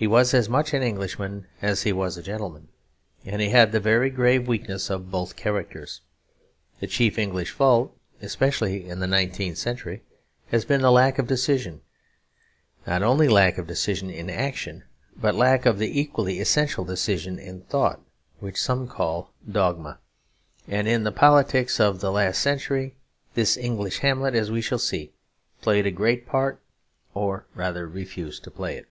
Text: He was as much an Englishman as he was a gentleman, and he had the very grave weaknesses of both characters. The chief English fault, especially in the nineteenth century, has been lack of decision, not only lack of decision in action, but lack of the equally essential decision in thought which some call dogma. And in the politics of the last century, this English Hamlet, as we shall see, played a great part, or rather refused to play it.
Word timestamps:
He 0.00 0.06
was 0.06 0.32
as 0.32 0.48
much 0.48 0.74
an 0.74 0.82
Englishman 0.84 1.48
as 1.60 1.82
he 1.82 1.92
was 1.92 2.16
a 2.16 2.22
gentleman, 2.22 2.68
and 3.24 3.42
he 3.42 3.48
had 3.48 3.72
the 3.72 3.80
very 3.80 4.10
grave 4.10 4.46
weaknesses 4.46 4.90
of 4.90 5.10
both 5.10 5.34
characters. 5.34 6.02
The 6.78 6.86
chief 6.86 7.18
English 7.18 7.50
fault, 7.50 7.98
especially 8.22 8.88
in 8.88 9.00
the 9.00 9.08
nineteenth 9.08 9.58
century, 9.58 10.04
has 10.52 10.64
been 10.64 10.82
lack 10.82 11.18
of 11.18 11.26
decision, 11.26 11.80
not 12.86 13.02
only 13.02 13.26
lack 13.26 13.58
of 13.58 13.66
decision 13.66 14.08
in 14.08 14.30
action, 14.30 14.84
but 15.16 15.34
lack 15.34 15.66
of 15.66 15.80
the 15.80 16.00
equally 16.00 16.38
essential 16.38 16.84
decision 16.84 17.40
in 17.40 17.62
thought 17.62 18.00
which 18.38 18.62
some 18.62 18.86
call 18.86 19.32
dogma. 19.50 19.98
And 20.68 20.86
in 20.86 21.02
the 21.02 21.10
politics 21.10 21.80
of 21.80 21.98
the 21.98 22.12
last 22.12 22.40
century, 22.40 22.94
this 23.34 23.56
English 23.56 23.98
Hamlet, 23.98 24.36
as 24.36 24.48
we 24.48 24.60
shall 24.60 24.78
see, 24.78 25.12
played 25.60 25.86
a 25.86 25.90
great 25.90 26.24
part, 26.24 26.62
or 27.14 27.48
rather 27.56 27.88
refused 27.88 28.44
to 28.44 28.52
play 28.52 28.76
it. 28.76 28.86